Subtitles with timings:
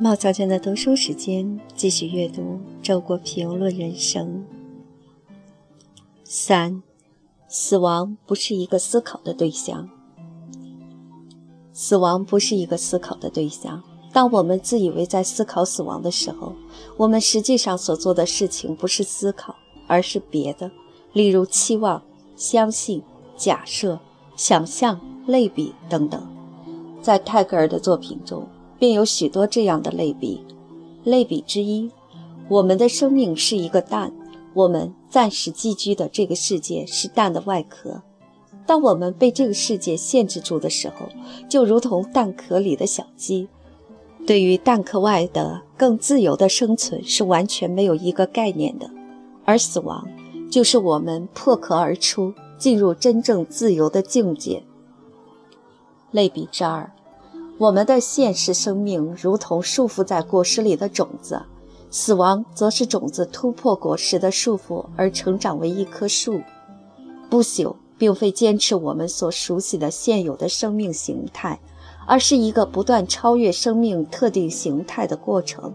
[0.00, 2.42] 冒小娟的读书时间，继续阅读
[2.82, 4.44] 《周国平论人生》。
[6.24, 6.82] 三，
[7.46, 9.88] 死亡不是一个思考的对象。
[11.72, 13.80] 死亡不是一个思考的对象。
[14.12, 16.52] 当我们自以为在思考死亡的时候，
[16.96, 19.54] 我们实际上所做的事情不是思考，
[19.86, 20.68] 而是别的，
[21.12, 22.02] 例如期望、
[22.34, 23.00] 相信、
[23.36, 24.00] 假设、
[24.34, 26.20] 想象、类比等等。
[27.00, 28.44] 在泰戈尔的作品中。
[28.78, 30.44] 便有许多这样的类比，
[31.04, 31.90] 类比之一，
[32.48, 34.12] 我们的生命是一个蛋，
[34.52, 38.02] 我们暂时寄居的这个世界是蛋的外壳。
[38.66, 41.08] 当我们被这个世界限制住的时候，
[41.48, 43.48] 就如同蛋壳里的小鸡，
[44.26, 48.90] 对于蛋壳外的更自由的生存是完全没有一个概念的。
[49.44, 50.08] 而死亡，
[50.50, 54.62] 就是我们破壳而出，进入真正自由的境界。
[56.10, 56.90] 类比之二。
[57.56, 61.40] 我们的现实生命如同束缚在果实里的种子，
[61.88, 66.40] 死亡则是种子突破果实的束缚而成长为一棵树。
[67.30, 71.60] 不朽并非坚持我们所熟悉的现有的生命形态，
[72.06, 75.72] 而是一个不断超越生命特定形态的过程。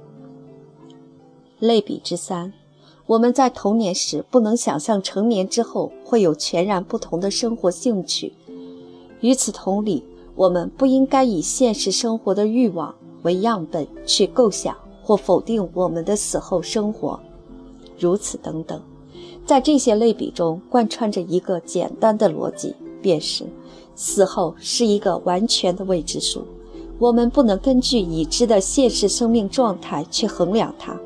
[1.60, 2.52] 类比之三，
[3.06, 8.34] 我们在童年时不能想象成年之后会有全然不同的生活兴趣，
[9.22, 10.04] 与此同理。
[10.36, 17.20] 我们不应该以现实生活的欲望为样本去构想或否定我们的死后生活，
[17.98, 18.82] 如此等等。
[19.46, 23.44] 在这些类比中贯穿着一个简单的逻辑，便是
[23.96, 26.44] 死后是一个完全的未知数。
[27.00, 31.00] 我们不能根据已知的现实生命状态去衡量它，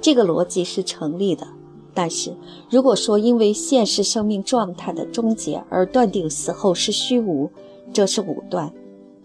[0.00, 1.46] 这个逻辑是成立的。
[1.94, 2.34] 但是，
[2.68, 7.50] 如果说因为现实生命状态的终结而断定死后是虚无，
[7.92, 8.72] 这是武断，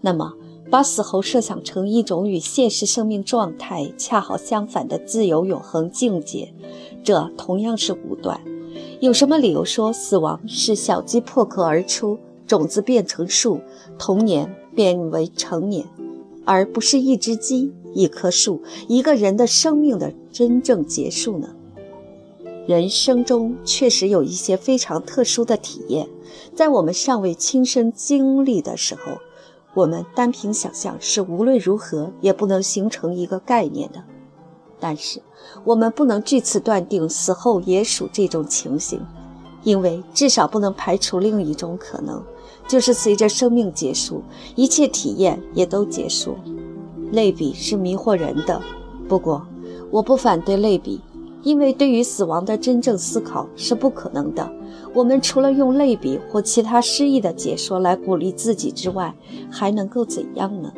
[0.00, 0.32] 那么
[0.70, 6.54] 把死后设想成一种与现实生命状态恰好相反的自由永恒境界，
[7.04, 8.40] 这同样是武断。
[9.00, 13.60] 有什么理由说死亡是小鸡破壳而出，种子变成树，
[13.98, 15.84] 童年变为成年，
[16.44, 21.54] 而不是一只鸡、一棵树、一个人的生命的真正结束呢？
[22.66, 26.08] 人生中确实有一些非常特殊的体验。
[26.54, 29.18] 在我们尚未亲身经历的时候，
[29.74, 34.02] 我们单凭想象是无论如何也不能形成一个概念的。
[34.78, 35.20] 但是，
[35.64, 39.00] 我们不能据此断定死后也属这种情形，
[39.62, 42.22] 因为至少不能排除另一种可能，
[42.68, 44.22] 就是随着生命结束，
[44.54, 46.36] 一切体验也都结束。
[47.10, 48.60] 类比是迷惑人的，
[49.08, 49.46] 不过
[49.90, 51.00] 我不反对类比，
[51.42, 54.50] 因为对于死亡的真正思考是不可能的。
[54.94, 59.14] 我们除了用类比或其他诗意的解说来鼓励自己之外，
[59.50, 60.72] 还能够怎样呢？